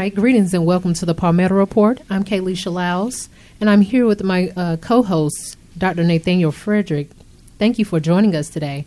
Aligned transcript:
Right, 0.00 0.14
greetings 0.14 0.54
and 0.54 0.64
welcome 0.64 0.94
to 0.94 1.04
the 1.04 1.12
Palmetto 1.12 1.56
Report. 1.56 2.00
I'm 2.08 2.22
Kayleisha 2.22 2.72
Lyles, 2.72 3.28
and 3.60 3.68
I'm 3.68 3.80
here 3.80 4.06
with 4.06 4.22
my 4.22 4.52
uh, 4.56 4.76
co-host, 4.76 5.56
Dr. 5.76 6.04
Nathaniel 6.04 6.52
Frederick. 6.52 7.10
Thank 7.58 7.80
you 7.80 7.84
for 7.84 7.98
joining 7.98 8.36
us 8.36 8.48
today. 8.48 8.86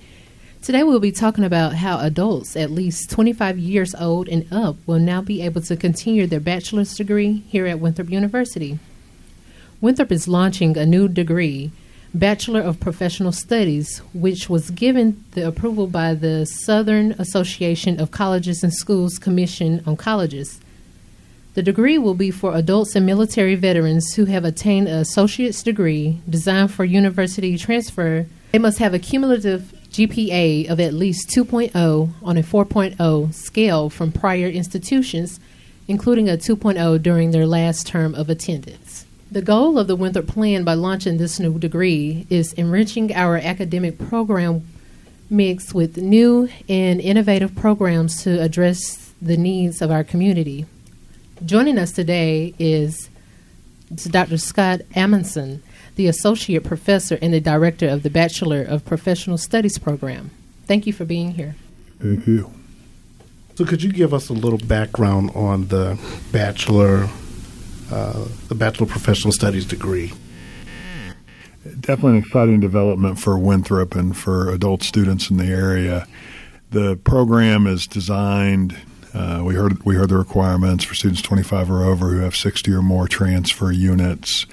Today 0.62 0.84
we'll 0.84 1.02
be 1.02 1.12
talking 1.12 1.44
about 1.44 1.74
how 1.74 2.00
adults 2.00 2.56
at 2.56 2.72
least 2.72 3.10
25 3.10 3.60
years 3.60 3.94
old 3.96 4.30
and 4.30 4.48
up 4.54 4.78
will 4.86 5.00
now 5.00 5.22
be 5.22 5.42
able 5.42 5.60
to 5.64 5.76
continue 5.76 6.28
their 6.28 6.40
bachelor's 6.40 6.96
degree 6.96 7.44
here 7.50 7.68
at 7.68 7.82
Winthrop 7.82 8.10
University. 8.10 8.80
Winthrop 9.82 10.14
is 10.14 10.30
launching 10.30 10.78
a 10.78 10.86
new 10.86 11.10
degree, 11.10 11.72
Bachelor 12.14 12.62
of 12.62 12.80
Professional 12.80 13.34
Studies, 13.34 13.98
which 14.14 14.50
was 14.50 14.72
given 14.72 15.22
the 15.32 15.46
approval 15.46 15.88
by 15.88 16.14
the 16.14 16.46
Southern 16.46 17.12
Association 17.20 18.00
of 18.00 18.12
Colleges 18.12 18.64
and 18.64 18.74
Schools 18.74 19.20
Commission 19.20 19.84
on 19.86 19.98
Colleges. 19.98 20.62
The 21.54 21.62
degree 21.62 21.98
will 21.98 22.14
be 22.14 22.32
for 22.32 22.56
adults 22.56 22.96
and 22.96 23.06
military 23.06 23.56
veterans 23.56 24.14
who 24.14 24.24
have 24.26 24.46
attained 24.46 24.88
an 24.88 25.00
associate's 25.00 25.62
degree 25.62 26.22
designed 26.30 26.72
for 26.72 26.86
university 26.86 27.58
transfer. 27.58 28.26
They 28.54 28.60
must 28.60 28.80
have 28.80 28.94
a 28.94 29.00
cumulative 29.00 29.74
GPA 29.92 30.70
of 30.70 30.80
at 30.80 30.94
least 30.94 31.30
2.0 31.30 32.14
on 32.24 32.38
a 32.38 32.42
4.0 32.42 33.34
scale 33.34 33.90
from 33.90 34.14
prior 34.14 34.48
institutions, 34.48 35.42
including 35.90 36.30
a 36.30 36.38
2.0 36.38 37.02
during 37.04 37.32
their 37.32 37.46
last 37.46 37.86
term 37.86 38.16
of 38.16 38.30
attendance. 38.30 39.06
The 39.30 39.42
goal 39.42 39.78
of 39.78 39.88
the 39.88 39.96
Winthrop 39.98 40.28
Plan 40.28 40.64
by 40.64 40.76
launching 40.76 41.18
this 41.18 41.38
new 41.38 41.60
degree 41.60 42.26
is 42.30 42.54
enriching 42.54 43.14
our 43.14 43.36
academic 43.36 44.00
program 44.00 44.66
mix 45.30 45.74
with 45.74 45.98
new 45.98 46.48
and 46.70 47.02
innovative 47.02 47.56
programs 47.56 48.24
to 48.24 48.42
address 48.42 49.12
the 49.22 49.36
needs 49.36 49.82
of 49.82 49.92
our 49.92 50.06
community. 50.06 50.66
Joining 51.46 51.80
us 51.80 51.92
today 51.92 52.54
is 52.60 53.10
Dr. 53.92 54.38
Scott 54.38 54.82
Amundson, 54.96 55.62
the 55.96 56.06
Associate 56.06 56.64
Professor 56.64 57.18
and 57.20 57.34
the 57.34 57.40
Director 57.40 57.90
of 57.90 58.04
the 58.04 58.12
Bachelor 58.12 58.62
of 58.62 58.86
Professional 58.86 59.40
Studies 59.40 59.80
program. 59.80 60.30
Thank 60.68 60.86
you 60.86 60.94
for 60.94 61.04
being 61.04 61.32
here. 61.32 61.56
Thank 62.00 62.28
you. 62.28 62.52
So, 63.56 63.66
could 63.66 63.82
you 63.82 63.92
give 63.92 64.14
us 64.14 64.30
a 64.30 64.34
little 64.34 64.60
background 64.60 65.32
on 65.34 65.68
the 65.70 66.00
Bachelor, 66.32 67.10
uh, 67.92 68.28
the 68.48 68.56
Bachelor 68.56 68.84
of 68.84 68.92
Professional 68.92 69.32
Studies 69.32 69.66
degree? 69.66 70.14
Definitely 71.64 72.12
an 72.12 72.24
exciting 72.24 72.60
development 72.60 73.20
for 73.20 73.40
Winthrop 73.40 73.96
and 73.96 74.16
for 74.16 74.52
adult 74.52 74.84
students 74.84 75.32
in 75.32 75.38
the 75.38 75.46
area. 75.46 76.08
The 76.70 76.98
program 76.98 77.66
is 77.66 77.88
designed 77.88 78.78
uh, 79.14 79.42
we 79.44 79.56
heard 79.56 79.84
we 79.84 79.96
heard 79.96 80.10
the 80.10 80.18
requirements 80.18 80.84
for 80.84 80.96
students 80.96 81.22
25 81.22 81.70
or 81.70 81.84
over 81.84 82.10
who 82.10 82.20
have 82.20 82.36
60 82.36 82.72
or 82.72 82.82
more 82.82 83.08
transfer 83.08 83.72
units. 83.72 84.46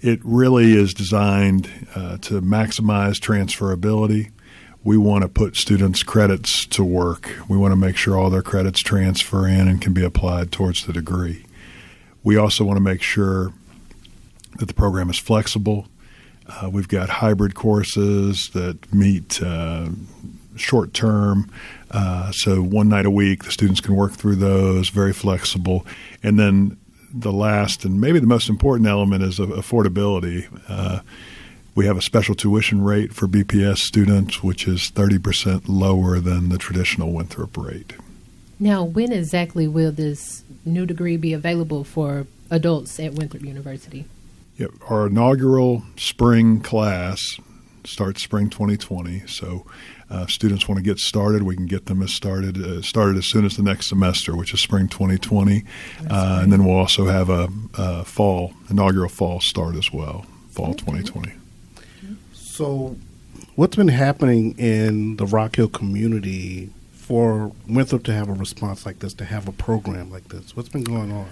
It 0.00 0.20
really 0.24 0.72
is 0.72 0.94
designed 0.94 1.70
uh, 1.94 2.16
to 2.18 2.40
maximize 2.40 3.20
transferability. 3.20 4.30
We 4.82 4.96
want 4.96 5.22
to 5.22 5.28
put 5.28 5.56
students' 5.56 6.02
credits 6.02 6.66
to 6.66 6.82
work. 6.82 7.30
We 7.48 7.56
want 7.56 7.72
to 7.72 7.76
make 7.76 7.96
sure 7.96 8.18
all 8.18 8.30
their 8.30 8.42
credits 8.42 8.80
transfer 8.80 9.46
in 9.46 9.68
and 9.68 9.80
can 9.80 9.92
be 9.92 10.04
applied 10.04 10.50
towards 10.50 10.86
the 10.86 10.92
degree. 10.92 11.44
We 12.24 12.36
also 12.36 12.64
want 12.64 12.78
to 12.78 12.82
make 12.82 13.02
sure 13.02 13.52
that 14.58 14.66
the 14.66 14.74
program 14.74 15.08
is 15.10 15.18
flexible. 15.18 15.86
Uh, 16.48 16.68
we've 16.70 16.88
got 16.88 17.08
hybrid 17.08 17.54
courses 17.54 18.50
that 18.50 18.92
meet 18.92 19.40
uh, 19.40 19.90
short 20.56 20.94
term. 20.94 21.50
Uh, 21.90 22.30
so 22.32 22.62
one 22.62 22.88
night 22.88 23.06
a 23.06 23.10
week, 23.10 23.44
the 23.44 23.50
students 23.50 23.80
can 23.80 23.94
work 23.94 24.12
through 24.12 24.36
those, 24.36 24.88
very 24.88 25.12
flexible. 25.12 25.86
And 26.22 26.38
then 26.38 26.78
the 27.12 27.32
last 27.32 27.84
and 27.84 28.00
maybe 28.00 28.18
the 28.18 28.26
most 28.26 28.48
important 28.48 28.88
element 28.88 29.22
is 29.22 29.38
affordability. 29.38 30.48
Uh, 30.68 31.00
we 31.74 31.86
have 31.86 31.96
a 31.96 32.02
special 32.02 32.34
tuition 32.34 32.82
rate 32.82 33.14
for 33.14 33.26
BPS 33.26 33.78
students, 33.78 34.42
which 34.42 34.68
is 34.68 34.90
30% 34.90 35.64
lower 35.66 36.20
than 36.20 36.48
the 36.48 36.58
traditional 36.58 37.12
Winthrop 37.12 37.56
rate. 37.56 37.94
Now, 38.58 38.84
when 38.84 39.10
exactly 39.10 39.66
will 39.66 39.92
this 39.92 40.44
new 40.64 40.86
degree 40.86 41.16
be 41.16 41.32
available 41.32 41.82
for 41.82 42.26
adults 42.50 43.00
at 43.00 43.14
Winthrop 43.14 43.42
University? 43.42 44.04
Yep, 44.58 44.70
our 44.88 45.06
inaugural 45.06 45.82
spring 45.96 46.60
class 46.60 47.38
starts 47.84 48.22
spring 48.22 48.50
2020. 48.50 49.26
So 49.26 49.66
uh, 50.10 50.26
students 50.26 50.68
want 50.68 50.78
to 50.78 50.82
get 50.82 50.98
started, 50.98 51.42
we 51.42 51.56
can 51.56 51.66
get 51.66 51.86
them 51.86 52.02
as 52.02 52.12
started 52.12 52.62
uh, 52.62 52.82
started 52.82 53.16
as 53.16 53.26
soon 53.26 53.46
as 53.46 53.56
the 53.56 53.62
next 53.62 53.88
semester, 53.88 54.36
which 54.36 54.52
is 54.52 54.60
spring 54.60 54.88
2020, 54.88 55.64
uh, 56.10 56.40
and 56.42 56.52
then 56.52 56.64
we'll 56.64 56.76
also 56.76 57.06
have 57.06 57.30
a, 57.30 57.48
a, 57.78 58.04
fall 58.04 58.52
inaugural 58.68 59.08
fall 59.08 59.40
start 59.40 59.74
as 59.74 59.90
well, 59.92 60.26
fall 60.50 60.70
okay. 60.70 60.80
2020. 60.80 61.32
So, 62.34 62.96
what's 63.54 63.76
been 63.76 63.88
happening 63.88 64.56
in 64.58 65.16
the 65.16 65.24
Rock 65.24 65.56
Hill 65.56 65.68
community 65.68 66.70
for 66.92 67.52
Winthrop 67.66 68.04
to 68.04 68.12
have 68.12 68.28
a 68.28 68.34
response 68.34 68.84
like 68.84 68.98
this, 68.98 69.14
to 69.14 69.24
have 69.24 69.48
a 69.48 69.52
program 69.52 70.10
like 70.10 70.28
this? 70.28 70.54
What's 70.54 70.68
been 70.68 70.84
going 70.84 71.10
on? 71.10 71.26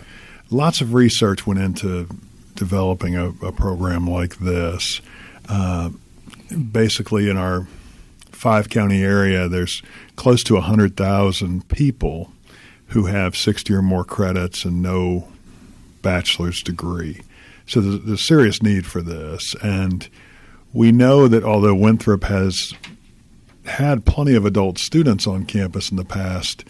Lots 0.51 0.81
of 0.81 0.95
research 0.95 1.47
went 1.47 1.61
into 1.61 2.09
developing 2.55 3.15
a, 3.15 3.29
a 3.43 3.53
program 3.53 4.09
like 4.09 4.39
this. 4.39 5.03
Basically, 6.73 7.29
in 7.29 7.37
our 7.37 7.67
five 8.31 8.69
county 8.69 9.03
area, 9.03 9.49
there's 9.49 9.83
close 10.17 10.43
to 10.45 10.55
100,000 10.55 11.69
people 11.69 12.33
who 12.89 13.07
have 13.07 13.37
60 13.37 13.73
or 13.73 13.83
more 13.83 14.05
credits 14.05 14.65
and 14.65 14.83
no 14.83 15.29
bachelor's 16.03 16.63
degree. 16.63 17.21
So 17.67 17.81
there's, 17.81 18.05
there's 18.05 18.27
serious 18.27 18.63
need 18.63 18.87
for 18.87 19.01
this. 19.01 19.55
And 19.63 20.09
we 20.73 20.91
know 20.91 21.29
that 21.29 21.45
although 21.45 21.75
Winthrop 21.75 22.25
has 22.25 22.75
had 23.67 24.05
plenty 24.05 24.35
of 24.35 24.45
adult 24.45 24.79
students 24.79 25.27
on 25.27 25.45
campus 25.45 25.91
in 25.91 25.97
the 25.97 26.05
past, 26.05 26.65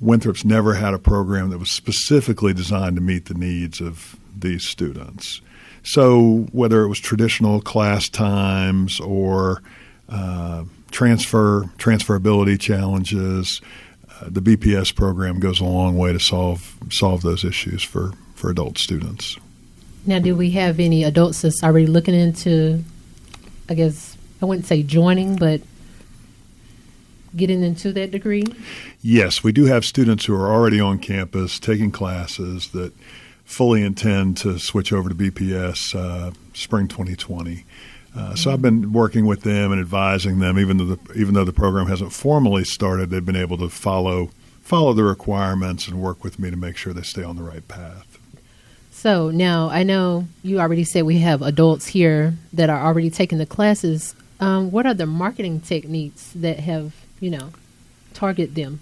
Winthrop's 0.00 0.44
never 0.44 0.74
had 0.74 0.94
a 0.94 0.98
program 0.98 1.50
that 1.50 1.58
was 1.58 1.70
specifically 1.70 2.52
designed 2.52 2.96
to 2.96 3.02
meet 3.02 3.26
the 3.26 3.34
needs 3.34 3.80
of 3.80 4.16
these 4.36 4.66
students. 4.66 5.40
So 5.82 6.46
whether 6.52 6.82
it 6.82 6.88
was 6.88 7.00
traditional 7.00 7.60
class 7.60 8.08
times 8.08 9.00
or 9.00 9.62
uh, 10.08 10.64
transfer 10.92 11.64
transferability 11.78 12.60
challenges. 12.60 13.60
Uh, 14.08 14.28
the 14.28 14.40
BPS 14.40 14.94
program 14.94 15.40
goes 15.40 15.60
a 15.60 15.64
long 15.64 15.96
way 15.96 16.12
to 16.12 16.20
solve 16.20 16.76
solve 16.90 17.22
those 17.22 17.44
issues 17.44 17.82
for, 17.82 18.12
for 18.34 18.50
adult 18.50 18.78
students. 18.78 19.36
Now, 20.06 20.18
do 20.18 20.36
we 20.36 20.50
have 20.50 20.78
any 20.78 21.04
adults 21.04 21.42
that's 21.42 21.62
already 21.62 21.86
looking 21.86 22.14
into? 22.14 22.84
I 23.68 23.74
guess 23.74 24.16
I 24.40 24.44
wouldn't 24.44 24.66
say 24.66 24.82
joining, 24.82 25.36
but 25.36 25.62
getting 27.34 27.62
into 27.62 27.92
that 27.92 28.10
degree? 28.10 28.44
Yes, 29.00 29.42
we 29.42 29.52
do 29.52 29.64
have 29.64 29.84
students 29.84 30.26
who 30.26 30.34
are 30.34 30.52
already 30.52 30.80
on 30.80 30.98
campus 30.98 31.58
taking 31.58 31.90
classes 31.90 32.68
that 32.68 32.92
fully 33.44 33.82
intend 33.82 34.36
to 34.38 34.58
switch 34.58 34.92
over 34.92 35.08
to 35.08 35.14
BPS 35.14 35.94
uh, 35.94 36.32
spring 36.54 36.88
2020. 36.88 37.64
Uh, 38.14 38.34
so 38.34 38.50
I've 38.52 38.60
been 38.60 38.92
working 38.92 39.24
with 39.24 39.42
them 39.42 39.72
and 39.72 39.80
advising 39.80 40.38
them, 40.38 40.58
even 40.58 40.76
though 40.76 40.96
the, 40.96 41.12
even 41.14 41.34
though 41.34 41.44
the 41.44 41.52
program 41.52 41.86
hasn't 41.86 42.12
formally 42.12 42.64
started, 42.64 43.10
they've 43.10 43.24
been 43.24 43.36
able 43.36 43.56
to 43.58 43.68
follow 43.68 44.30
follow 44.60 44.92
the 44.92 45.02
requirements 45.02 45.88
and 45.88 46.00
work 46.00 46.22
with 46.22 46.38
me 46.38 46.50
to 46.50 46.56
make 46.56 46.76
sure 46.76 46.92
they 46.92 47.02
stay 47.02 47.22
on 47.22 47.36
the 47.36 47.42
right 47.42 47.66
path. 47.68 48.18
So 48.90 49.30
now 49.30 49.68
I 49.68 49.82
know 49.82 50.28
you 50.42 50.60
already 50.60 50.84
said 50.84 51.02
we 51.02 51.18
have 51.18 51.42
adults 51.42 51.86
here 51.86 52.34
that 52.52 52.70
are 52.70 52.86
already 52.86 53.10
taking 53.10 53.38
the 53.38 53.46
classes. 53.46 54.14
Um, 54.38 54.70
what 54.70 54.86
are 54.86 54.94
the 54.94 55.06
marketing 55.06 55.60
techniques 55.60 56.30
that 56.34 56.60
have 56.60 56.94
you 57.18 57.30
know 57.30 57.50
target 58.12 58.54
them? 58.54 58.80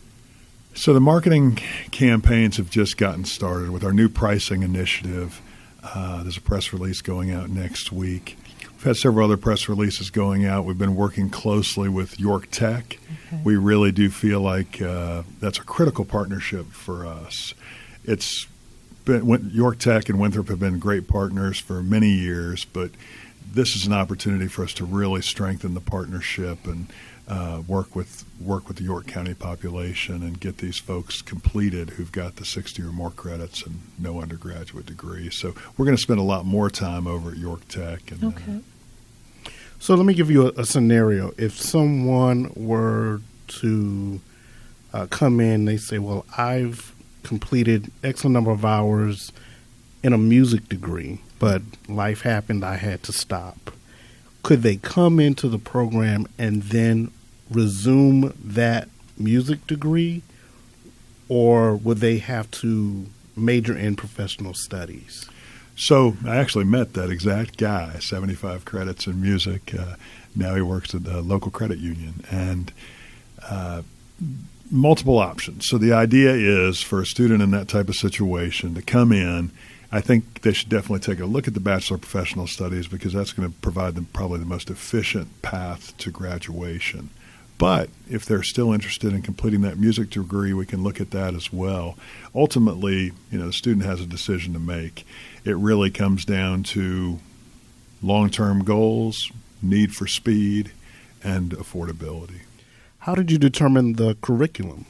So 0.75 0.94
the 0.94 1.00
marketing 1.00 1.56
campaigns 1.91 2.56
have 2.56 2.70
just 2.70 2.97
gotten 2.97 3.25
started 3.25 3.70
with 3.70 3.84
our 3.84 3.92
new 3.92 4.08
pricing 4.08 4.62
initiative. 4.62 5.43
Uh, 5.82 6.22
there's 6.22 6.37
a 6.37 6.40
press 6.40 6.72
release 6.72 7.00
going 7.00 7.31
out 7.31 7.50
next 7.50 7.90
week. 7.93 8.37
We've 8.62 8.84
had 8.84 8.96
several 8.96 9.26
other 9.26 9.37
press 9.37 9.69
releases 9.69 10.08
going 10.11 10.46
out. 10.46 10.64
We've 10.64 10.78
been 10.78 10.96
working 10.96 11.28
closely 11.28 11.88
with 11.88 12.19
York 12.19 12.50
Tech. 12.50 12.99
Okay. 13.28 13.43
We 13.44 13.56
really 13.56 13.93
do 13.93 14.08
feel 14.08 14.40
like 14.40 14.81
uh, 14.81 15.25
that's 15.38 15.58
a 15.58 15.64
critical 15.64 16.05
partnership 16.05 16.67
for 16.67 17.05
us. 17.05 17.52
It's 18.05 18.46
been, 19.05 19.50
York 19.52 19.78
Tech 19.78 20.08
and 20.08 20.19
Winthrop 20.19 20.49
have 20.49 20.61
been 20.61 20.78
great 20.78 21.08
partners 21.08 21.58
for 21.58 21.82
many 21.82 22.11
years, 22.11 22.64
but 22.64 22.90
this 23.52 23.75
is 23.75 23.87
an 23.87 23.93
opportunity 23.93 24.46
for 24.46 24.62
us 24.62 24.73
to 24.75 24.84
really 24.84 25.20
strengthen 25.20 25.75
the 25.75 25.81
partnership 25.81 26.66
and 26.66 26.87
uh, 27.31 27.62
work 27.69 27.94
with 27.94 28.25
work 28.41 28.67
with 28.67 28.77
the 28.77 28.82
York 28.82 29.06
County 29.06 29.35
population 29.35 30.17
and 30.25 30.41
get 30.41 30.59
these 30.59 30.79
folks 30.79 31.23
completed 31.23 31.91
who've 31.91 32.11
got 32.11 32.37
the 32.37 32.44
60 32.44 32.82
or 32.82 32.87
more 32.87 33.11
credits 33.11 33.62
and 33.65 33.81
no 33.99 34.21
undergraduate 34.21 34.87
degree. 34.87 35.31
So 35.31 35.55
we're 35.77 35.85
going 35.87 35.97
to 35.97 36.03
spend 36.03 36.19
a 36.19 36.25
lot 36.25 36.44
more 36.44 36.69
time 36.69 37.06
over 37.06 37.31
at 37.31 37.37
York 37.37 37.69
Tech. 37.69 38.11
And, 38.11 38.25
uh, 38.25 38.27
okay. 38.29 38.56
Uh, 38.56 39.50
so 39.79 39.94
let 39.94 40.05
me 40.05 40.12
give 40.12 40.29
you 40.29 40.49
a, 40.49 40.61
a 40.61 40.65
scenario. 40.67 41.32
If 41.38 41.56
someone 41.56 42.53
were 42.56 43.21
to 43.61 44.21
uh, 44.93 45.06
come 45.06 45.38
in, 45.38 45.67
they 45.67 45.76
say, 45.76 45.99
"Well, 45.99 46.26
I've 46.37 46.94
completed 47.23 47.93
X 48.03 48.25
number 48.25 48.50
of 48.50 48.65
hours 48.65 49.31
in 50.03 50.12
a 50.12 50.19
music 50.19 50.69
degree, 50.69 51.21
but 51.38 51.62
life 51.88 52.23
happened, 52.23 52.65
I 52.65 52.76
had 52.76 53.05
to 53.05 53.12
stop. 53.12 53.71
Could 54.43 54.62
they 54.62 54.76
come 54.76 55.21
into 55.21 55.49
the 55.49 55.59
program 55.59 56.26
and 56.38 56.62
then 56.65 57.12
resume 57.50 58.32
that 58.43 58.88
music 59.19 59.67
degree, 59.67 60.23
or 61.29 61.76
would 61.76 61.99
they 61.99 62.19
have 62.19 62.50
to 62.50 63.06
major 63.37 63.76
in 63.76 63.97
professional 63.97 64.55
studies? 64.55 65.29
So 65.76 66.17
I 66.26 66.37
actually 66.37 66.64
met 66.64 66.93
that 66.93 67.11
exact 67.11 67.56
guy, 67.56 67.99
75 68.00 68.64
credits 68.64 69.06
in 69.06 69.20
music. 69.20 69.75
Uh, 69.75 69.97
now 70.37 70.55
he 70.55 70.61
works 70.61 70.94
at 70.94 71.05
the 71.05 71.23
local 71.23 71.50
credit 71.50 71.79
union 71.79 72.25
and 72.31 72.73
uh, 73.49 73.82
multiple 74.70 75.19
options. 75.19 75.67
So 75.69 75.79
the 75.79 75.93
idea 75.93 76.32
is 76.32 76.82
for 76.82 77.00
a 77.00 77.06
student 77.06 77.43
in 77.43 77.50
that 77.52 77.69
type 77.69 77.88
of 77.88 77.97
situation 77.97 78.75
to 78.75 78.82
come 78.82 79.11
in. 79.11 79.50
I 79.93 80.00
think 80.00 80.43
they 80.43 80.52
should 80.52 80.69
definitely 80.69 81.00
take 81.00 81.19
a 81.19 81.26
look 81.26 81.49
at 81.49 81.55
the 81.55 81.61
Bachelor 81.61 81.97
of 81.97 82.02
Professional 82.02 82.47
Studies 82.47 82.87
because 82.87 83.12
that's 83.12 83.32
going 83.32 83.50
to 83.50 83.58
provide 83.61 83.97
them 83.97 84.06
probably 84.12 84.38
the 84.38 84.47
most 84.47 84.70
efficient 84.70 85.43
path 85.43 85.97
to 85.99 86.11
graduation. 86.11 87.11
But 87.61 87.91
if 88.09 88.25
they're 88.25 88.43
still 88.43 88.73
interested 88.73 89.12
in 89.12 89.21
completing 89.21 89.61
that 89.61 89.79
music 89.79 90.09
degree, 90.09 90.55
we 90.55 90.65
can 90.65 90.83
look 90.83 90.99
at 90.99 91.11
that 91.11 91.35
as 91.35 91.53
well. 91.53 91.99
Ultimately, 92.35 93.12
you 93.31 93.39
know, 93.39 93.49
the 93.49 93.53
student 93.53 93.85
has 93.85 94.01
a 94.01 94.07
decision 94.07 94.55
to 94.55 94.59
make. 94.59 95.07
It 95.45 95.59
really 95.59 95.91
comes 95.91 96.25
down 96.25 96.62
to 96.62 97.19
long-term 98.03 98.65
goals, 98.65 99.31
need 99.61 99.95
for 99.95 100.07
speed, 100.07 100.73
and 101.23 101.51
affordability. 101.51 102.41
How 103.01 103.15
did 103.15 103.31
you 103.31 103.37
determine 103.37 103.93
the 103.93 104.17
curriculum 104.23 104.87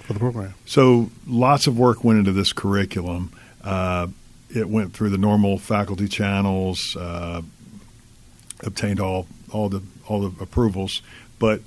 for 0.00 0.12
the 0.12 0.18
program? 0.18 0.54
So, 0.66 1.12
lots 1.28 1.68
of 1.68 1.78
work 1.78 2.02
went 2.02 2.18
into 2.18 2.32
this 2.32 2.52
curriculum. 2.52 3.30
Uh, 3.62 4.08
it 4.52 4.68
went 4.68 4.94
through 4.94 5.10
the 5.10 5.18
normal 5.18 5.58
faculty 5.58 6.08
channels, 6.08 6.96
uh, 6.96 7.42
obtained 8.64 8.98
all 8.98 9.28
all 9.52 9.68
the 9.68 9.82
all 10.08 10.28
the 10.28 10.42
approvals, 10.42 11.02
but 11.38 11.60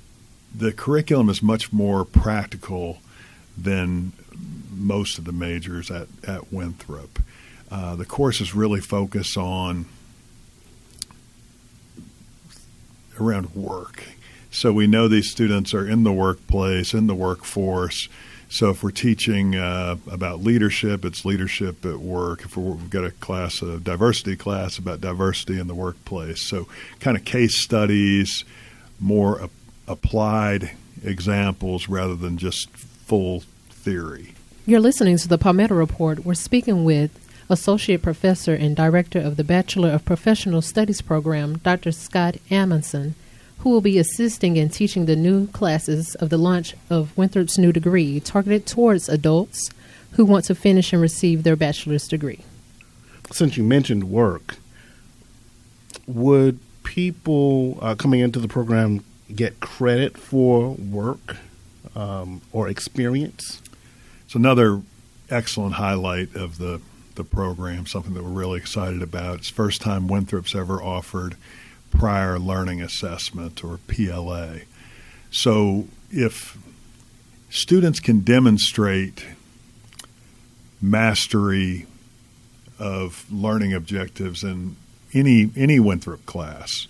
the 0.54 0.72
curriculum 0.72 1.28
is 1.28 1.42
much 1.42 1.72
more 1.72 2.04
practical 2.04 2.98
than 3.56 4.12
most 4.72 5.18
of 5.18 5.24
the 5.24 5.32
majors 5.32 5.90
at 5.90 6.08
at 6.26 6.52
Winthrop. 6.52 7.18
Uh, 7.70 7.96
the 7.96 8.04
courses 8.04 8.54
really 8.54 8.80
focus 8.80 9.36
on 9.36 9.86
around 13.20 13.54
work. 13.54 14.04
So 14.50 14.72
we 14.72 14.86
know 14.86 15.08
these 15.08 15.30
students 15.30 15.74
are 15.74 15.86
in 15.86 16.04
the 16.04 16.12
workplace, 16.12 16.94
in 16.94 17.06
the 17.06 17.14
workforce. 17.14 18.08
So 18.48 18.70
if 18.70 18.84
we're 18.84 18.92
teaching 18.92 19.56
uh, 19.56 19.96
about 20.08 20.44
leadership, 20.44 21.04
it's 21.04 21.24
leadership 21.24 21.84
at 21.84 21.98
work. 21.98 22.44
If 22.44 22.56
we 22.56 22.70
have 22.70 22.90
got 22.90 23.04
a 23.04 23.10
class, 23.10 23.62
a 23.62 23.80
diversity 23.80 24.36
class 24.36 24.78
about 24.78 25.00
diversity 25.00 25.58
in 25.58 25.66
the 25.66 25.74
workplace, 25.74 26.48
so 26.48 26.68
kind 27.00 27.16
of 27.16 27.24
case 27.24 27.60
studies, 27.60 28.44
more 29.00 29.40
applied 29.86 30.72
examples 31.04 31.88
rather 31.88 32.16
than 32.16 32.38
just 32.38 32.68
full 32.70 33.40
theory. 33.70 34.34
You're 34.66 34.80
listening 34.80 35.18
to 35.18 35.28
the 35.28 35.38
Palmetto 35.38 35.74
Report. 35.74 36.24
We're 36.24 36.34
speaking 36.34 36.84
with 36.84 37.10
Associate 37.50 38.00
Professor 38.00 38.54
and 38.54 38.74
Director 38.74 39.18
of 39.18 39.36
the 39.36 39.44
Bachelor 39.44 39.90
of 39.90 40.04
Professional 40.04 40.62
Studies 40.62 41.02
program, 41.02 41.58
Dr. 41.58 41.92
Scott 41.92 42.36
Amundson, 42.50 43.12
who 43.58 43.70
will 43.70 43.82
be 43.82 43.98
assisting 43.98 44.56
in 44.56 44.70
teaching 44.70 45.04
the 45.04 45.16
new 45.16 45.48
classes 45.48 46.14
of 46.16 46.30
the 46.30 46.38
launch 46.38 46.74
of 46.88 47.16
Winthrop's 47.16 47.58
new 47.58 47.72
degree 47.72 48.20
targeted 48.20 48.66
towards 48.66 49.08
adults 49.08 49.70
who 50.12 50.24
want 50.24 50.46
to 50.46 50.54
finish 50.54 50.92
and 50.92 51.02
receive 51.02 51.42
their 51.42 51.56
bachelor's 51.56 52.06
degree. 52.08 52.40
Since 53.32 53.56
you 53.56 53.64
mentioned 53.64 54.04
work, 54.04 54.56
would 56.06 56.58
people 56.84 57.78
uh, 57.82 57.94
coming 57.94 58.20
into 58.20 58.38
the 58.38 58.48
program 58.48 59.04
get 59.34 59.60
credit 59.60 60.16
for 60.18 60.70
work 60.70 61.36
um, 61.94 62.40
or 62.52 62.68
experience? 62.68 63.62
It's 64.24 64.34
another 64.34 64.82
excellent 65.30 65.74
highlight 65.74 66.34
of 66.34 66.58
the 66.58 66.80
the 67.14 67.24
program, 67.24 67.86
something 67.86 68.14
that 68.14 68.24
we're 68.24 68.30
really 68.30 68.58
excited 68.58 69.02
about. 69.02 69.38
It's 69.38 69.50
first 69.50 69.80
time 69.80 70.08
Winthrop's 70.08 70.54
ever 70.54 70.82
offered 70.82 71.36
prior 71.90 72.38
learning 72.38 72.82
assessment 72.82 73.62
or 73.62 73.78
PLA. 73.86 74.62
So 75.30 75.86
if 76.10 76.58
students 77.50 78.00
can 78.00 78.20
demonstrate 78.20 79.24
mastery 80.80 81.86
of 82.78 83.26
learning 83.32 83.72
objectives 83.72 84.42
in 84.42 84.76
any 85.12 85.50
any 85.56 85.78
Winthrop 85.78 86.26
class, 86.26 86.88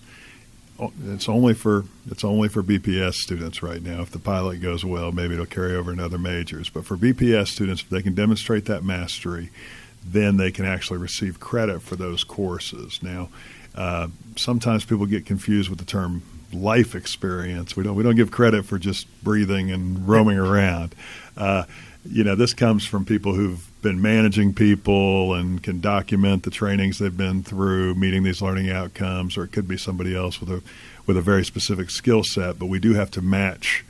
it's 0.79 1.29
only 1.29 1.53
for 1.53 1.85
it's 2.09 2.23
only 2.23 2.49
for 2.49 2.61
BPS 2.61 3.13
students 3.13 3.63
right 3.63 3.81
now. 3.81 4.01
If 4.01 4.11
the 4.11 4.19
pilot 4.19 4.61
goes 4.61 4.83
well, 4.83 5.11
maybe 5.11 5.33
it'll 5.33 5.45
carry 5.45 5.75
over 5.75 5.91
in 5.91 5.99
other 5.99 6.17
majors. 6.17 6.69
But 6.69 6.85
for 6.85 6.97
BPS 6.97 7.47
students, 7.47 7.81
if 7.81 7.89
they 7.89 8.01
can 8.01 8.13
demonstrate 8.13 8.65
that 8.65 8.83
mastery, 8.83 9.51
then 10.05 10.37
they 10.37 10.51
can 10.51 10.65
actually 10.65 10.99
receive 10.99 11.39
credit 11.39 11.81
for 11.81 11.95
those 11.95 12.23
courses. 12.23 13.01
Now, 13.01 13.29
uh, 13.73 14.09
sometimes 14.35 14.85
people 14.85 15.05
get 15.05 15.25
confused 15.25 15.69
with 15.69 15.79
the 15.79 15.85
term 15.85 16.23
life 16.51 16.95
experience. 16.95 17.75
We 17.75 17.83
don't 17.83 17.95
we 17.95 18.03
don't 18.03 18.15
give 18.15 18.31
credit 18.31 18.65
for 18.65 18.77
just 18.77 19.07
breathing 19.23 19.71
and 19.71 20.07
roaming 20.07 20.37
around. 20.37 20.93
Uh, 21.37 21.63
you 22.05 22.23
know, 22.23 22.35
this 22.35 22.53
comes 22.53 22.85
from 22.85 23.05
people 23.05 23.33
who've 23.33 23.67
been 23.85 24.01
managing 24.01 24.51
people 24.51 25.35
and 25.35 25.61
can 25.61 25.79
document 25.79 26.41
the 26.41 26.49
trainings 26.49 26.97
they've 26.97 27.15
been 27.15 27.43
through, 27.43 27.93
meeting 27.93 28.23
these 28.23 28.41
learning 28.41 28.71
outcomes, 28.71 29.37
or 29.37 29.43
it 29.43 29.51
could 29.51 29.67
be 29.67 29.77
somebody 29.77 30.15
else 30.15 30.39
with 30.39 30.49
a 30.49 30.63
with 31.05 31.15
a 31.15 31.21
very 31.21 31.45
specific 31.45 31.91
skill 31.91 32.23
set. 32.23 32.57
But 32.57 32.65
we 32.65 32.79
do 32.79 32.95
have 32.95 33.11
to 33.11 33.21
match 33.21 33.85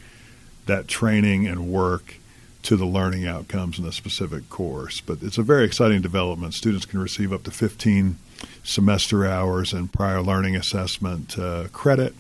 that 0.66 0.90
training 0.90 1.48
and 1.48 1.72
work 1.72 2.16
to 2.64 2.76
the 2.76 2.86
learning 2.86 3.26
outcomes 3.26 3.80
in 3.80 3.86
a 3.86 3.92
specific 3.94 4.50
course. 4.50 5.00
But 5.00 5.20
it's 5.24 5.38
a 5.38 5.44
very 5.44 5.64
exciting 5.64 6.02
development. 6.02 6.56
Students 6.56 6.86
can 6.86 7.00
receive 7.00 7.32
up 7.32 7.44
to 7.44 7.52
15 7.52 8.18
semester 8.66 9.26
hours 9.26 9.72
and 9.72 9.94
prior 9.94 10.22
learning 10.22 10.58
assessment 10.58 11.40
uh, 11.40 11.68
credit, 11.72 12.14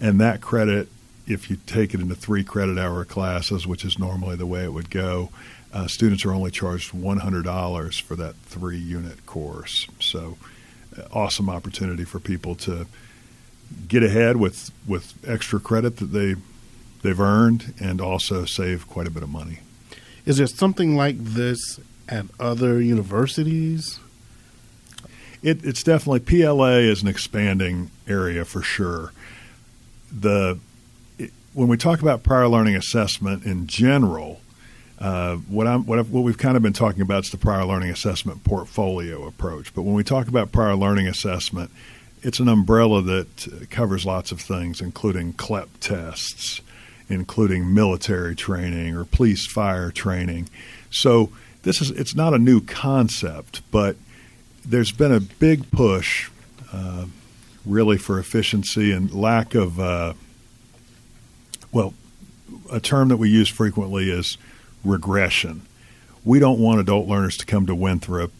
and 0.00 0.18
that 0.18 0.40
credit, 0.40 0.88
if 1.26 1.50
you 1.50 1.58
take 1.66 1.92
it 1.92 2.00
into 2.00 2.14
three 2.14 2.42
credit 2.42 2.78
hour 2.78 3.04
classes, 3.04 3.66
which 3.66 3.84
is 3.84 3.98
normally 3.98 4.36
the 4.36 4.46
way 4.46 4.64
it 4.64 4.72
would 4.72 4.88
go, 4.88 5.28
uh, 5.72 5.86
students 5.86 6.24
are 6.24 6.32
only 6.32 6.50
charged 6.50 6.92
$100 6.92 8.00
for 8.00 8.16
that 8.16 8.34
three 8.36 8.78
unit 8.78 9.26
course. 9.26 9.86
So, 10.00 10.38
uh, 10.96 11.02
awesome 11.12 11.50
opportunity 11.50 12.04
for 12.04 12.18
people 12.18 12.54
to 12.56 12.86
get 13.86 14.02
ahead 14.02 14.36
with, 14.36 14.70
with 14.86 15.14
extra 15.26 15.60
credit 15.60 15.98
that 15.98 16.06
they 16.06 16.36
they've 17.02 17.20
earned 17.20 17.74
and 17.80 18.00
also 18.00 18.44
save 18.44 18.88
quite 18.88 19.06
a 19.06 19.10
bit 19.10 19.22
of 19.22 19.28
money. 19.28 19.60
Is 20.26 20.38
there 20.38 20.46
something 20.46 20.96
like 20.96 21.16
this 21.18 21.80
at 22.08 22.26
other 22.38 22.80
universities? 22.80 23.98
It, 25.42 25.64
it's 25.64 25.82
definitely 25.82 26.20
PLA 26.20 26.78
is 26.78 27.02
an 27.02 27.08
expanding 27.08 27.90
area 28.06 28.44
for 28.44 28.62
sure. 28.62 29.12
The 30.10 30.58
it, 31.18 31.30
when 31.54 31.68
we 31.68 31.76
talk 31.76 32.02
about 32.02 32.22
prior 32.22 32.48
learning 32.48 32.76
assessment 32.76 33.44
in 33.44 33.66
general, 33.66 34.40
uh, 35.00 35.36
what 35.36 35.66
I'm 35.66 35.86
what, 35.86 36.08
what 36.08 36.22
we've 36.22 36.38
kind 36.38 36.56
of 36.56 36.62
been 36.62 36.72
talking 36.72 37.02
about 37.02 37.24
is 37.24 37.30
the 37.30 37.38
prior 37.38 37.64
learning 37.64 37.90
assessment 37.90 38.42
portfolio 38.42 39.26
approach. 39.26 39.72
But 39.74 39.82
when 39.82 39.94
we 39.94 40.02
talk 40.02 40.26
about 40.26 40.50
prior 40.50 40.74
learning 40.74 41.06
assessment, 41.06 41.70
it's 42.22 42.40
an 42.40 42.48
umbrella 42.48 43.02
that 43.02 43.68
covers 43.70 44.04
lots 44.04 44.32
of 44.32 44.40
things, 44.40 44.80
including 44.80 45.34
CLEP 45.34 45.68
tests, 45.80 46.60
including 47.08 47.72
military 47.72 48.34
training 48.34 48.96
or 48.96 49.04
police 49.04 49.46
fire 49.46 49.92
training. 49.92 50.48
So 50.90 51.30
this 51.62 51.80
is 51.80 51.92
it's 51.92 52.16
not 52.16 52.34
a 52.34 52.38
new 52.38 52.60
concept, 52.60 53.62
but 53.70 53.96
there's 54.64 54.92
been 54.92 55.12
a 55.12 55.20
big 55.20 55.70
push, 55.70 56.28
uh, 56.72 57.06
really, 57.64 57.98
for 57.98 58.18
efficiency 58.18 58.90
and 58.90 59.12
lack 59.12 59.54
of. 59.54 59.78
Uh, 59.78 60.14
well, 61.70 61.94
a 62.72 62.80
term 62.80 63.08
that 63.08 63.18
we 63.18 63.28
use 63.28 63.48
frequently 63.48 64.10
is 64.10 64.38
regression. 64.84 65.62
We 66.24 66.38
don't 66.38 66.58
want 66.58 66.80
adult 66.80 67.06
learners 67.06 67.36
to 67.38 67.46
come 67.46 67.66
to 67.66 67.74
Winthrop 67.74 68.32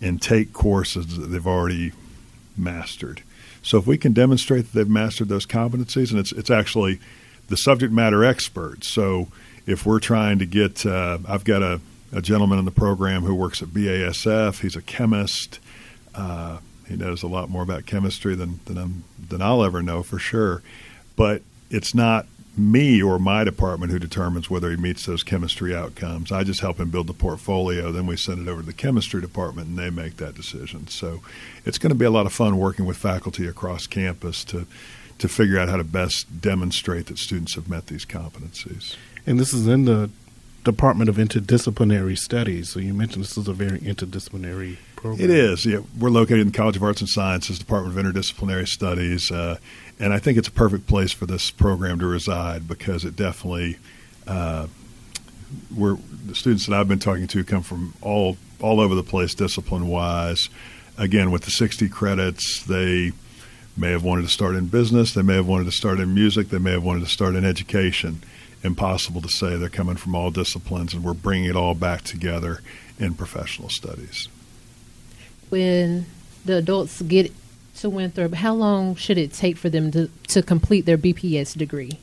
and 0.00 0.20
take 0.20 0.52
courses 0.52 1.18
that 1.18 1.26
they've 1.26 1.46
already 1.46 1.92
mastered. 2.56 3.22
So 3.62 3.78
if 3.78 3.86
we 3.86 3.98
can 3.98 4.12
demonstrate 4.12 4.66
that 4.66 4.72
they've 4.72 4.88
mastered 4.88 5.28
those 5.28 5.46
competencies, 5.46 6.10
and 6.10 6.18
it's 6.18 6.32
it's 6.32 6.50
actually 6.50 6.98
the 7.48 7.56
subject 7.56 7.92
matter 7.92 8.24
experts. 8.24 8.88
So 8.88 9.28
if 9.66 9.84
we're 9.84 10.00
trying 10.00 10.38
to 10.38 10.46
get, 10.46 10.86
uh, 10.86 11.18
I've 11.28 11.44
got 11.44 11.62
a, 11.62 11.80
a, 12.12 12.22
gentleman 12.22 12.58
in 12.58 12.64
the 12.64 12.70
program 12.70 13.22
who 13.22 13.34
works 13.34 13.60
at 13.60 13.68
BASF. 13.68 14.60
He's 14.60 14.76
a 14.76 14.82
chemist. 14.82 15.58
Uh, 16.14 16.58
he 16.88 16.96
knows 16.96 17.22
a 17.22 17.26
lot 17.26 17.50
more 17.50 17.62
about 17.62 17.86
chemistry 17.86 18.34
than 18.34 18.60
than, 18.64 19.04
than 19.28 19.42
I'll 19.42 19.62
ever 19.62 19.82
know 19.82 20.02
for 20.02 20.18
sure. 20.18 20.62
But 21.16 21.42
it's 21.70 21.94
not 21.94 22.26
me 22.56 23.02
or 23.02 23.18
my 23.18 23.44
department 23.44 23.92
who 23.92 23.98
determines 23.98 24.50
whether 24.50 24.70
he 24.70 24.76
meets 24.76 25.06
those 25.06 25.22
chemistry 25.22 25.74
outcomes. 25.74 26.32
I 26.32 26.44
just 26.44 26.60
help 26.60 26.78
him 26.78 26.90
build 26.90 27.06
the 27.06 27.14
portfolio. 27.14 27.92
Then 27.92 28.06
we 28.06 28.16
send 28.16 28.46
it 28.46 28.50
over 28.50 28.60
to 28.60 28.66
the 28.66 28.72
chemistry 28.72 29.20
department 29.20 29.68
and 29.68 29.78
they 29.78 29.90
make 29.90 30.16
that 30.16 30.34
decision. 30.34 30.88
So 30.88 31.22
it's 31.64 31.78
going 31.78 31.90
to 31.90 31.98
be 31.98 32.04
a 32.04 32.10
lot 32.10 32.26
of 32.26 32.32
fun 32.32 32.58
working 32.58 32.86
with 32.86 32.96
faculty 32.96 33.46
across 33.46 33.86
campus 33.86 34.44
to 34.44 34.66
to 35.18 35.28
figure 35.28 35.58
out 35.58 35.68
how 35.68 35.76
to 35.76 35.84
best 35.84 36.40
demonstrate 36.40 37.06
that 37.06 37.18
students 37.18 37.54
have 37.54 37.68
met 37.68 37.88
these 37.88 38.06
competencies. 38.06 38.96
And 39.26 39.38
this 39.38 39.52
is 39.52 39.66
in 39.66 39.84
the 39.84 40.08
Department 40.64 41.08
of 41.08 41.16
Interdisciplinary 41.16 42.18
Studies. 42.18 42.70
So 42.70 42.80
you 42.80 42.92
mentioned 42.92 43.24
this 43.24 43.38
is 43.38 43.48
a 43.48 43.52
very 43.52 43.78
interdisciplinary 43.78 44.76
program. 44.96 45.24
It 45.24 45.30
is. 45.30 45.64
Yeah, 45.64 45.80
we're 45.98 46.10
located 46.10 46.40
in 46.40 46.46
the 46.48 46.56
College 46.56 46.76
of 46.76 46.82
Arts 46.82 47.00
and 47.00 47.08
Sciences, 47.08 47.58
Department 47.58 47.98
of 47.98 48.04
Interdisciplinary 48.04 48.68
Studies, 48.68 49.30
uh, 49.30 49.58
and 49.98 50.12
I 50.12 50.18
think 50.18 50.38
it's 50.38 50.48
a 50.48 50.52
perfect 50.52 50.86
place 50.86 51.12
for 51.12 51.26
this 51.26 51.50
program 51.50 51.98
to 52.00 52.06
reside 52.06 52.68
because 52.68 53.04
it 53.04 53.16
definitely. 53.16 53.78
Uh, 54.26 54.68
we're, 55.76 55.96
the 56.26 56.34
students 56.34 56.66
that 56.66 56.78
I've 56.78 56.86
been 56.86 57.00
talking 57.00 57.26
to 57.26 57.42
come 57.42 57.62
from 57.62 57.94
all 58.00 58.36
all 58.60 58.80
over 58.80 58.94
the 58.94 59.02
place, 59.02 59.34
discipline 59.34 59.88
wise. 59.88 60.48
Again, 60.98 61.30
with 61.30 61.42
the 61.42 61.50
60 61.50 61.88
credits, 61.88 62.62
they 62.64 63.12
may 63.76 63.90
have 63.90 64.04
wanted 64.04 64.22
to 64.22 64.28
start 64.28 64.54
in 64.54 64.66
business, 64.66 65.14
they 65.14 65.22
may 65.22 65.36
have 65.36 65.46
wanted 65.46 65.64
to 65.64 65.72
start 65.72 65.98
in 65.98 66.14
music, 66.14 66.50
they 66.50 66.58
may 66.58 66.72
have 66.72 66.84
wanted 66.84 67.00
to 67.00 67.10
start 67.10 67.34
in 67.34 67.44
education 67.44 68.22
impossible 68.62 69.20
to 69.22 69.28
say. 69.28 69.56
They're 69.56 69.68
coming 69.68 69.96
from 69.96 70.14
all 70.14 70.30
disciplines, 70.30 70.94
and 70.94 71.02
we're 71.02 71.14
bringing 71.14 71.48
it 71.48 71.56
all 71.56 71.74
back 71.74 72.02
together 72.02 72.60
in 72.98 73.14
professional 73.14 73.68
studies. 73.68 74.28
When 75.48 76.06
the 76.44 76.56
adults 76.56 77.02
get 77.02 77.32
to 77.76 77.90
Winthrop, 77.90 78.34
how 78.34 78.54
long 78.54 78.94
should 78.94 79.18
it 79.18 79.32
take 79.32 79.56
for 79.56 79.68
them 79.68 79.90
to, 79.92 80.08
to 80.28 80.42
complete 80.42 80.86
their 80.86 80.98
BPS 80.98 81.56
degree? 81.56 81.98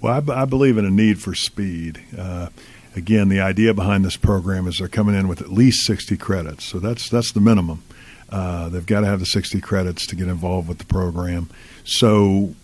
Well, 0.00 0.14
I, 0.14 0.20
b- 0.20 0.32
I 0.32 0.44
believe 0.44 0.78
in 0.78 0.84
a 0.84 0.90
need 0.90 1.20
for 1.20 1.34
speed. 1.34 2.00
Uh, 2.16 2.48
again, 2.96 3.28
the 3.28 3.40
idea 3.40 3.74
behind 3.74 4.04
this 4.04 4.16
program 4.16 4.66
is 4.66 4.78
they're 4.78 4.88
coming 4.88 5.14
in 5.14 5.28
with 5.28 5.42
at 5.42 5.52
least 5.52 5.84
60 5.84 6.16
credits, 6.16 6.64
so 6.64 6.78
that's 6.78 7.10
that's 7.10 7.32
the 7.32 7.40
minimum. 7.40 7.82
Uh, 8.30 8.68
they've 8.68 8.86
got 8.86 9.00
to 9.00 9.06
have 9.06 9.18
the 9.18 9.26
60 9.26 9.60
credits 9.60 10.06
to 10.06 10.16
get 10.16 10.28
involved 10.28 10.68
with 10.68 10.78
the 10.78 10.84
program. 10.84 11.50
So 11.84 12.54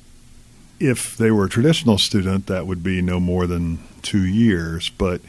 if 0.78 1.16
they 1.16 1.30
were 1.30 1.46
a 1.46 1.48
traditional 1.48 1.98
student, 1.98 2.46
that 2.46 2.66
would 2.66 2.82
be 2.82 3.00
no 3.02 3.20
more 3.20 3.46
than 3.46 3.78
two 4.02 4.24
years. 4.24 4.88
But 4.90 5.20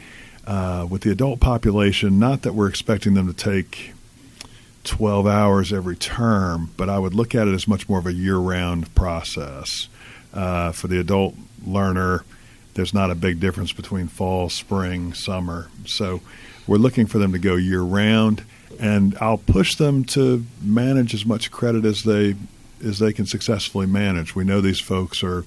uh, 0.46 0.86
with 0.88 1.02
the 1.02 1.10
adult 1.10 1.40
population, 1.40 2.18
not 2.18 2.42
that 2.42 2.54
we're 2.54 2.68
expecting 2.68 3.14
them 3.14 3.26
to 3.26 3.32
take 3.32 3.92
12 4.84 5.26
hours 5.26 5.72
every 5.72 5.96
term, 5.96 6.70
but 6.76 6.88
I 6.88 6.98
would 6.98 7.14
look 7.14 7.34
at 7.34 7.48
it 7.48 7.54
as 7.54 7.68
much 7.68 7.88
more 7.88 7.98
of 7.98 8.06
a 8.06 8.12
year 8.12 8.36
round 8.36 8.94
process. 8.94 9.88
Uh, 10.32 10.72
for 10.72 10.88
the 10.88 11.00
adult 11.00 11.34
learner, 11.66 12.24
there's 12.74 12.94
not 12.94 13.10
a 13.10 13.14
big 13.14 13.40
difference 13.40 13.72
between 13.72 14.08
fall, 14.08 14.48
spring, 14.48 15.12
summer. 15.12 15.68
So 15.86 16.20
we're 16.66 16.76
looking 16.76 17.06
for 17.06 17.18
them 17.18 17.32
to 17.32 17.38
go 17.38 17.56
year 17.56 17.80
round, 17.80 18.44
and 18.78 19.16
I'll 19.20 19.38
push 19.38 19.74
them 19.74 20.04
to 20.04 20.44
manage 20.62 21.12
as 21.14 21.26
much 21.26 21.50
credit 21.50 21.84
as 21.84 22.04
they 22.04 22.36
as 22.84 22.98
they 22.98 23.12
can 23.12 23.26
successfully 23.26 23.86
manage. 23.86 24.34
We 24.34 24.44
know 24.44 24.60
these 24.60 24.80
folks 24.80 25.22
are 25.22 25.44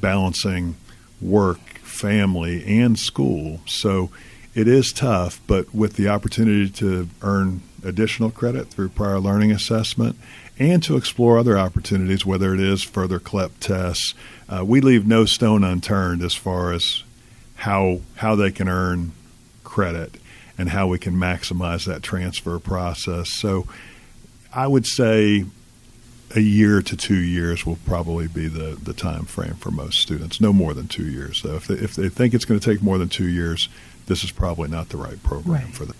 balancing 0.00 0.76
work, 1.20 1.60
family, 1.80 2.64
and 2.80 2.98
school. 2.98 3.60
So 3.66 4.10
it 4.54 4.68
is 4.68 4.92
tough, 4.92 5.40
but 5.46 5.74
with 5.74 5.96
the 5.96 6.08
opportunity 6.08 6.68
to 6.70 7.08
earn 7.22 7.62
additional 7.84 8.30
credit 8.30 8.68
through 8.68 8.88
prior 8.90 9.20
learning 9.20 9.52
assessment 9.52 10.16
and 10.58 10.82
to 10.82 10.96
explore 10.96 11.38
other 11.38 11.58
opportunities, 11.58 12.26
whether 12.26 12.54
it 12.54 12.60
is 12.60 12.82
further 12.82 13.18
CLEP 13.18 13.52
tests, 13.60 14.14
uh, 14.48 14.64
we 14.64 14.80
leave 14.80 15.06
no 15.06 15.24
stone 15.24 15.62
unturned 15.62 16.22
as 16.22 16.34
far 16.34 16.72
as 16.72 17.04
how 17.56 18.00
how 18.16 18.34
they 18.34 18.50
can 18.50 18.68
earn 18.68 19.12
credit 19.64 20.16
and 20.56 20.70
how 20.70 20.88
we 20.88 20.98
can 20.98 21.14
maximize 21.14 21.86
that 21.86 22.02
transfer 22.02 22.58
process. 22.58 23.30
So 23.32 23.66
I 24.52 24.66
would 24.66 24.86
say 24.86 25.44
a 26.34 26.40
year 26.40 26.82
to 26.82 26.96
two 26.96 27.16
years 27.16 27.64
will 27.64 27.78
probably 27.86 28.28
be 28.28 28.48
the, 28.48 28.78
the 28.82 28.92
time 28.92 29.24
frame 29.24 29.54
for 29.54 29.70
most 29.70 29.98
students. 29.98 30.40
No 30.40 30.52
more 30.52 30.74
than 30.74 30.88
two 30.88 31.06
years, 31.06 31.42
though. 31.42 31.56
If 31.56 31.66
they, 31.66 31.74
if 31.74 31.94
they 31.94 32.08
think 32.08 32.34
it's 32.34 32.44
going 32.44 32.60
to 32.60 32.70
take 32.70 32.82
more 32.82 32.98
than 32.98 33.08
two 33.08 33.28
years, 33.28 33.68
this 34.06 34.24
is 34.24 34.30
probably 34.30 34.68
not 34.68 34.90
the 34.90 34.96
right 34.96 35.22
program 35.22 35.64
right. 35.64 35.74
for 35.74 35.86
them. 35.86 35.96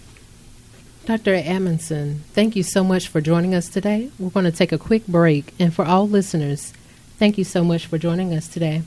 Dr. 1.06 1.40
Amundson, 1.40 2.18
thank 2.34 2.54
you 2.54 2.62
so 2.62 2.84
much 2.84 3.08
for 3.08 3.22
joining 3.22 3.54
us 3.54 3.68
today. 3.68 4.10
We're 4.18 4.28
going 4.28 4.44
to 4.44 4.52
take 4.52 4.72
a 4.72 4.78
quick 4.78 5.06
break. 5.06 5.54
And 5.58 5.72
for 5.72 5.84
all 5.84 6.06
listeners, 6.06 6.74
thank 7.16 7.38
you 7.38 7.44
so 7.44 7.64
much 7.64 7.86
for 7.86 7.96
joining 7.96 8.34
us 8.34 8.46
today. 8.46 8.82